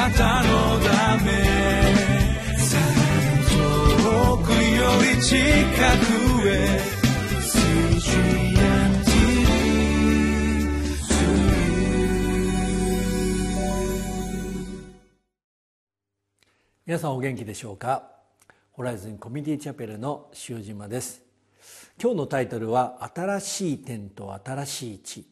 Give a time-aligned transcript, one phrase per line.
[0.00, 1.30] なたのため
[3.50, 4.56] 遠くよ
[5.14, 6.80] り近くへ
[16.86, 18.10] 皆さんお元気でしょうか？
[18.72, 21.20] ホライズンコミュニティチャペルの塩島です。
[22.02, 25.26] 今日のタイトルは新しい天と新しい地。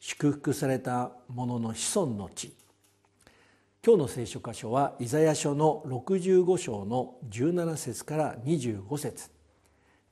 [0.00, 2.54] 祝福されたものの子孫の地。
[3.86, 9.30] 今日の聖書箇所はイザヤ書の65章の17節から25節。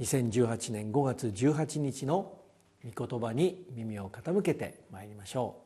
[0.00, 2.36] 2018年5月18日の
[2.84, 5.62] 御言葉に耳を傾けてまいりましょ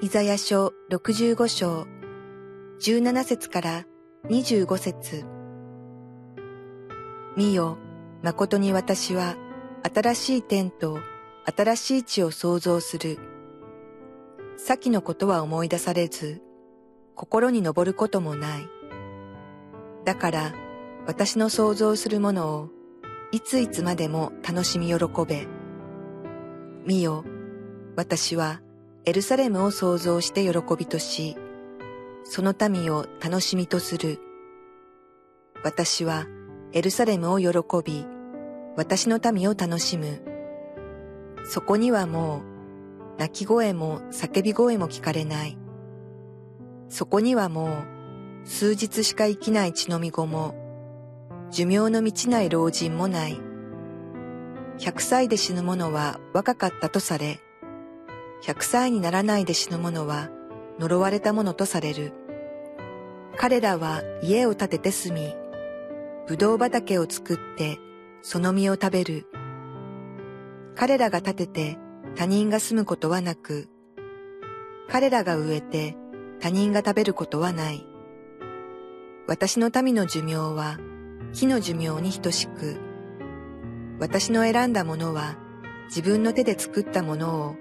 [0.00, 0.04] う。
[0.04, 1.86] イザヤ書65章
[2.80, 3.86] 17節から
[4.28, 5.24] 25節。
[7.36, 7.76] 見よ、
[8.22, 9.34] 誠に私は
[9.82, 10.98] 新しい天と
[11.44, 13.18] 新しい地を創造する。
[14.56, 16.42] 先のことは思い出されず、
[17.14, 18.68] 心に昇ることもない。
[20.04, 20.54] だから
[21.06, 22.68] 私の創造するものを
[23.32, 24.96] いついつまでも楽しみ喜
[25.26, 25.46] べ。
[26.84, 27.24] 見よ、
[27.96, 28.60] 私は
[29.04, 31.36] エルサレムを創造して喜びとし、
[32.24, 34.20] その民を楽しみとする。
[35.64, 36.26] 私は
[36.72, 37.48] エルサレムを喜
[37.84, 38.06] び、
[38.80, 40.22] 私の民を楽しむ。
[41.44, 45.58] そこにはもう、泣き声も叫び声も聞かれない。
[46.88, 50.54] そこにはもう、数日しか生きない血のみ子も、
[51.50, 53.38] 寿命の満ちない老人もない。
[54.78, 57.38] 百歳で死ぬ者は若かったとされ、
[58.40, 60.30] 百歳にならないで死ぬ者は
[60.78, 62.14] 呪われたものとされる。
[63.36, 65.36] 彼らは家を建てて住み、
[66.26, 67.78] ぶどう畑を作って
[68.22, 69.26] その実を食べる。
[70.74, 71.78] 彼らが建てて
[72.16, 73.68] 他人が住むことはなく、
[74.88, 75.96] 彼らが植えて
[76.40, 77.86] 他人が食べることはない。
[79.26, 80.78] 私の民の寿命は
[81.32, 82.78] 木の寿命に等しく、
[83.98, 85.36] 私の選んだものは
[85.86, 87.56] 自分の手で作ったものを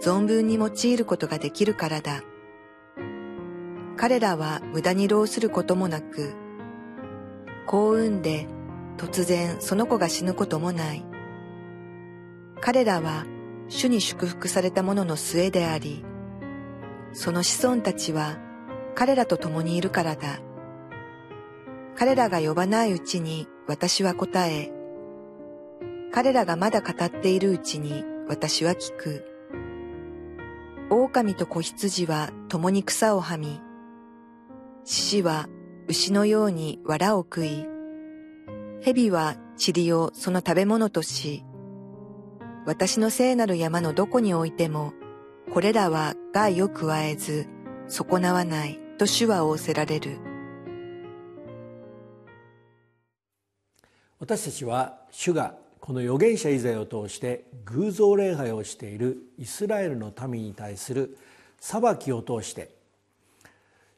[0.00, 2.22] 存分に用いることができるからだ。
[3.96, 6.34] 彼らは無駄に労することもなく、
[7.66, 8.48] 幸運で
[8.96, 11.04] 突然その子が死ぬこともない。
[12.60, 13.26] 彼らは
[13.68, 16.04] 主に祝福された者の末であり、
[17.12, 18.38] その子孫たちは
[18.94, 20.40] 彼らと共にいるからだ。
[21.96, 24.72] 彼らが呼ばないうちに私は答え、
[26.12, 29.24] 彼らがまだ語っているうちに私は聞く。
[30.90, 33.60] 狼と子羊は共に草をはみ、
[34.84, 35.48] 獅子は
[35.88, 37.66] 牛のように藁を食い、
[38.84, 41.42] 蛇は塵をその食べ物とし、
[42.66, 44.92] 私の聖なる山のどこに置いても、
[45.54, 47.46] これらは害を加えず、
[47.88, 50.18] 損なわないと主は仰せられる。
[54.20, 61.16] 私たちは主がこの預言者イザヤを通して偶像礼拝をしているイスラエルの民に対する
[61.58, 62.74] 裁きを通して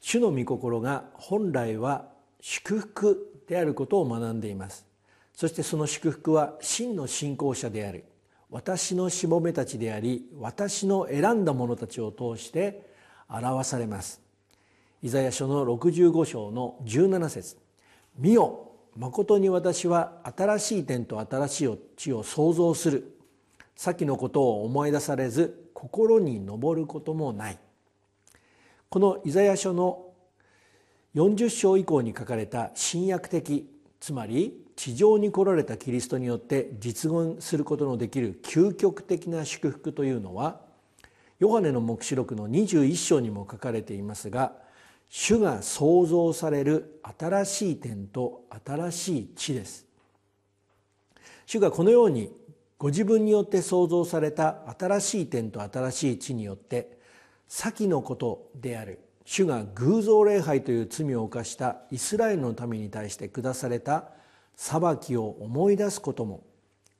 [0.00, 2.15] 主の御心が本来は
[2.48, 4.86] 祝福であることを学んでいます。
[5.34, 8.04] そしてその祝福は真の信仰者である
[8.50, 12.86] 私のしもべたちであり私の選んだ者たちを通して
[13.28, 14.22] 表されます。
[15.02, 17.56] イザヤ書の65章の17節
[18.16, 23.18] 見よ誠に私は新しい天と新しい地を創造する。
[23.74, 27.58] 先のことを思い出されず心に上ることもない。
[28.88, 30.05] このイザヤ書の
[31.16, 33.66] 40章以降に書かれた新約的
[34.00, 40.60] つまり地上に来られたキリストによって実現することのできる究極的な祝福というのは
[41.38, 44.52] ヨハネの黙示録の21章にも書かれていますが
[45.08, 49.86] 主が創造される新しい点と新しい地です。
[51.46, 52.30] 主がこのように
[52.76, 56.98] ご自分によって創造された新しい点と新しい地によって
[57.48, 59.05] 先のことである。
[59.28, 64.08] 主が偶像礼拝という罪を犯したイスラエルの民に対して下された
[64.54, 66.44] 裁きを思い出すことも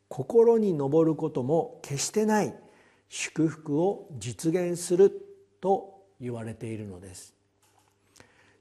[0.08, 2.52] 心に上ることも決してない
[3.08, 5.12] 祝福を実現する
[5.61, 7.32] と言われているのです。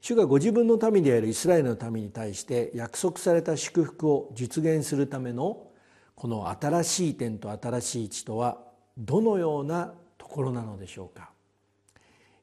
[0.00, 5.66] 主がご自分の民であるイスラエルの民に対して約束された祝福を実現するための
[6.14, 8.58] この新しい点と新しい地とは
[8.96, 11.30] どのようなところなのでしょうか？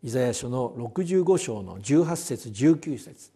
[0.04, 3.32] イザヤ書の65章の18節19節。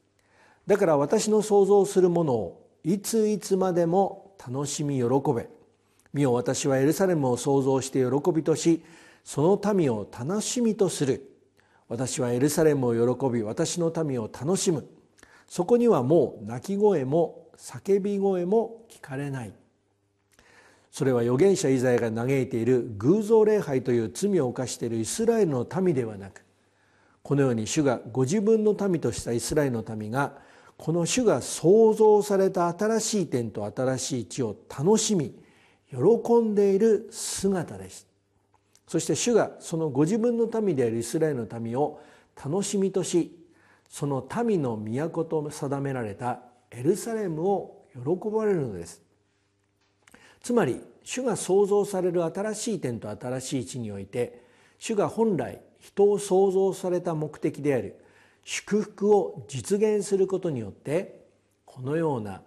[0.67, 5.47] だから私の想像するものをいついつまでも楽しみ喜べ。
[6.13, 8.83] 見よ私はエルサレムを創造して喜びとし
[9.23, 11.31] その民を楽しみとする。
[11.87, 14.85] 私はエルサレムを喜び私の民を楽しむ。
[15.47, 19.53] そこにはもう泣き声も叫び声も聞かれない。
[20.91, 26.46] それは預言者イザヤが嘆いている偶像礼拝という罪を犯しているイスラエルの民ではなく
[27.27, 30.31] このように主がご自分の民としたイスラエルの民が
[30.77, 35.35] この主が創造された新しい天と新しい地を楽しみ
[35.89, 35.97] 喜
[36.35, 38.07] んでいる姿です。
[38.87, 41.99] そして主がそのご自分の民であるイスラエルの民を
[42.41, 43.37] 楽しみとし
[43.89, 46.39] その民の都と定められた
[46.71, 49.01] エルサレムを喜ばれるのです
[50.41, 54.43] つまり主が創造される新しい点と新しい地において
[54.77, 57.95] 主が本来人を創造された目的である
[58.43, 61.25] 祝福を実現することによって
[61.65, 62.41] このような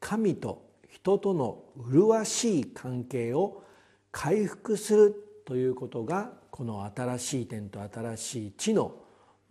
[0.00, 3.62] 神と人との麗しい関係を
[4.10, 5.14] 回復する
[5.44, 8.94] ということがこの新しい点と新しい地の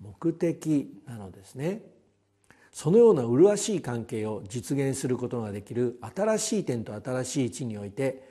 [0.02, 1.82] 目的なのですね。
[2.72, 8.28] そのような麗しい関係を実現することができる新しい点と新しい地において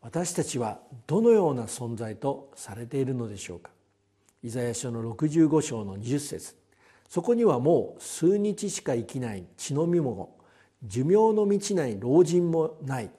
[0.00, 0.78] 私たちは
[1.08, 3.70] どのような存在とされているのでしょうか。
[4.42, 6.54] イザヤ書の65章の20節。
[7.08, 10.38] そこにはもう数日しか生きない血のみも
[10.84, 13.10] 寿命の満ちない老人もない。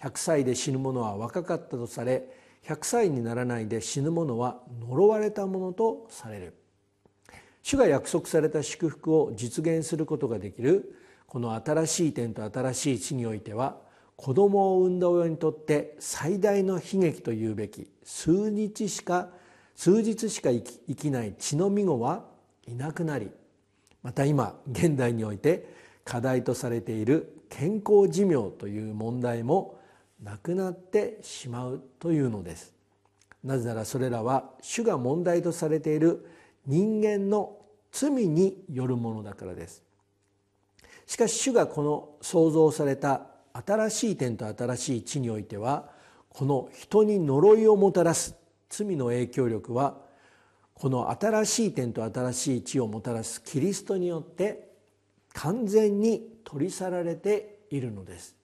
[0.00, 2.28] 100歳で死ぬ者は若かったとされ
[2.64, 6.54] 100歳にならないで死ぬ者は呪われたものとされる。
[7.62, 10.96] 主が約束された祝福を実現することができる
[11.26, 13.76] この新しい点と新しい地においては
[14.16, 19.30] 子供を産んだ親にとって最大の悲劇というべき数日しか
[19.74, 22.24] 数日しか生きない血のみ子は
[22.66, 23.30] いなくなり
[24.02, 25.74] また今現代において
[26.04, 29.78] 課題とされている健康寿命という問題も
[30.22, 32.72] なくなってしまうというのです。
[33.42, 36.26] なぜならそれらは主が問題とされている
[36.66, 37.56] 人間の
[37.90, 39.82] 罪によるものだからです。
[41.06, 45.90] しかし主がこの創造された新しい点と新しい地においては
[46.28, 48.36] この人に呪いをもたらす
[48.70, 49.98] 罪の影響力は
[50.74, 54.70] この新しい点と新しい地をもたらすキリストによって
[55.34, 58.34] 完全に取り去られているのです。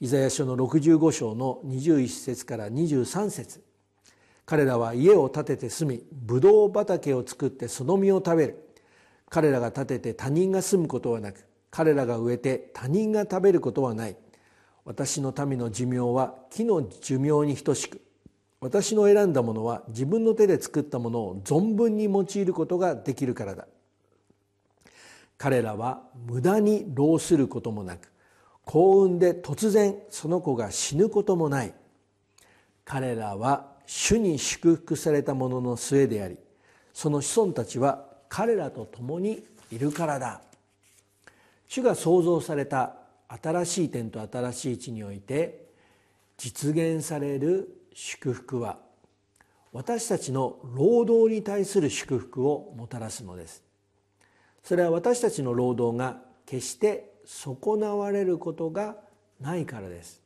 [0.00, 3.62] イザヤ書の65章の21節から23節。
[4.46, 8.68] 彼らは家を建てて住みブドウ畑を作ってその実を食べる。
[9.28, 14.16] 彼らが建てて他人が住むことはなく彼らが植えて他人が食べることはない。
[14.86, 18.00] 私の民の寿命は木の寿命に等しく
[18.60, 23.66] 私の選んだものは自分の手で作ったものを存分に用いることができるからだ。
[25.36, 28.10] 彼らは無駄に労することもなく
[28.64, 31.74] 幸運で突然その子が死ぬこともない。
[32.84, 36.36] 彼らは主に祝福された者の末であり
[36.92, 40.42] その子孫たちは彼らと共にいるからだ。
[41.68, 42.96] 主が創造された
[43.28, 45.66] 新しい点と新しい地において
[46.38, 48.78] 実現される祝福は
[49.72, 53.64] 私たちの労働に対する祝福をもたらすのです。
[54.62, 58.94] それは私たちの労働が決して損なわれることが
[59.40, 60.22] ないからです。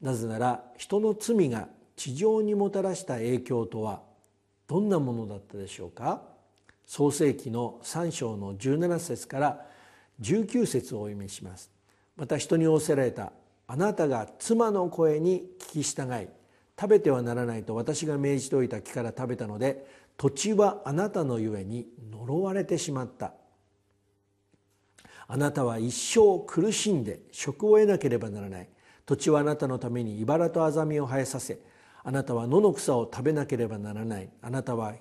[0.00, 4.02] なぜなら人の罪が地上にもたらした影響とは
[4.68, 6.22] どんなものだったでしょうか。
[6.86, 9.66] 創世紀の3章の17節から
[10.20, 11.68] 19節をお読みします。
[12.16, 13.32] また人に仰せられた
[13.66, 16.28] あなたが妻の声に聞き従い
[16.80, 19.84] 食べてはならないと私が命じておいた木から食べたので
[20.16, 23.34] 土地はあなたのゆえに呪われてしまった。
[25.28, 28.68] あなたは一生苦しんで職を得なければならない。
[29.04, 31.58] 土地はあなたのために茨とアザミを生えさせ
[32.02, 34.30] あなたは野の草を食べなければならない。
[34.40, 34.94] あなたは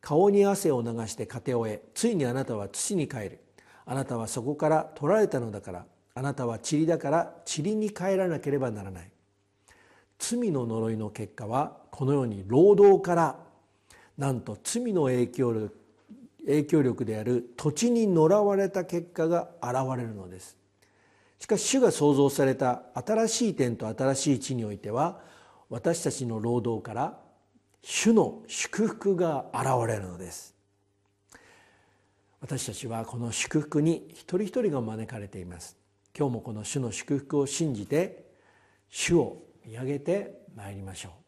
[0.00, 3.40] 顔に汗を流して糧を得ついにあなたは土に帰る。
[3.86, 9.10] あなたはそこから取られたのだからあなたは塵だから塵に帰らなければならない。
[10.18, 13.36] 罪の呪いの結果はこのように労働から
[14.16, 15.84] なんと罪の影響力
[16.46, 20.56] 影響力である土地に呪われた結果が現れるのです。
[21.38, 25.20] しかし主が創造された新しい点と新しい地においては
[25.68, 27.18] 私たちの労働から
[27.82, 30.54] 主の祝福が現れるのです。
[32.40, 35.76] 私たちはこの祝福に一人一人が招かれています。
[36.16, 38.24] 今日もこの主の祝福を信じて
[38.90, 41.24] 主を見上げてまいりましょう。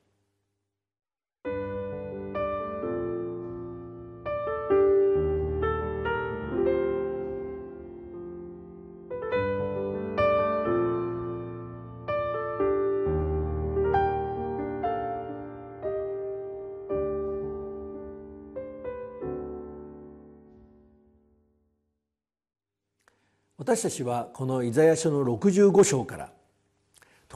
[23.58, 26.35] 私たちはこのイザヤ書の65章から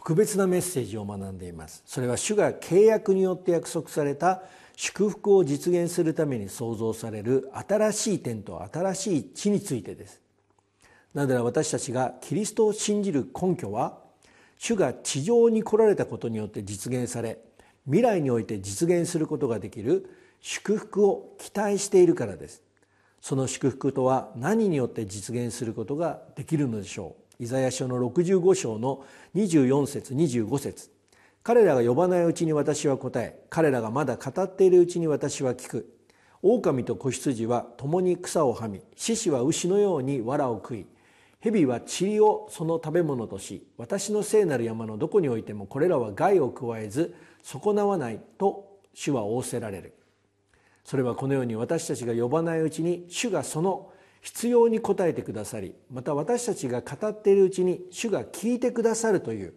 [0.02, 1.82] 特別なメッセージを学んでいます。
[1.84, 4.42] それは主が契約によって約束された
[4.74, 10.22] 祝福を実現するために創造される新しい点と新しい地についてです。
[11.12, 13.98] なぜなら私たちがキリストを信じる根拠は
[14.56, 17.38] 主が地上に来られたことによって実現され
[17.84, 20.08] 未来において実現することができる
[20.40, 22.62] 祝福を期待しているからです。
[23.20, 27.29] その祝福とは何によって実現することができるのでしょう？
[27.40, 29.02] イザヤ書の65章の
[29.34, 30.90] 24節25節。
[31.42, 35.96] 彼らが呼ばないうちに私は答え彼らがまだ語っているうちに私は聞く。
[36.42, 40.86] 狼と子羊は共に草をはみ獅子は牛のように藁を食い
[41.40, 49.94] 蛇は塵をその食べ物とし私の聖なる山のどこにおいてもこれらは害を加えず損なわないと主は仰せられる。
[50.84, 59.54] それはこのように私たちが呼ばないうちに主がその必要に応えてくださりまた私たちが語っているうちに主が聞いてくださるという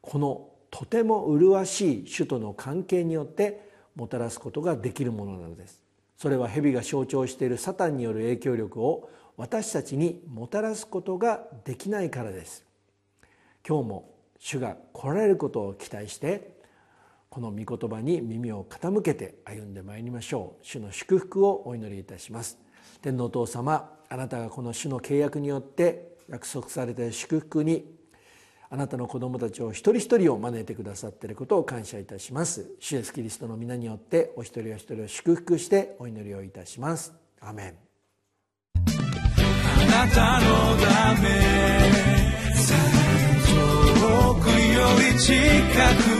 [0.00, 5.80] このとても麗しい主との関係によってもたらすことができるものなのです。
[6.18, 12.64] それは蛇が象徴しているサタンによる影響力を私たちにもたらすことができないからです。
[13.66, 16.56] 今日も主が来られることを期待して
[17.30, 20.64] この御言葉に耳を傾けて歩んでまいりましょう。
[20.64, 22.58] 主の祝福をお祈りいたします。
[23.02, 27.84] 天皇お父様あなたがこの主の契約によって約束された祝福に
[28.68, 32.72] あなたの子供たちを一人一人を招いてくださっていることを感謝いたします。
[32.80, 37.12] 主イエスキリストの皆によってお一人お一人を祝福してお祈りをいたします。
[37.40, 37.74] アメン。
[38.74, 41.28] あなたのため
[43.46, 44.54] 遠くよ
[45.12, 45.34] り近
[46.02, 46.16] く